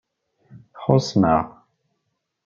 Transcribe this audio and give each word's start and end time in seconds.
Txuṣṣem-aɣ. 0.73 1.45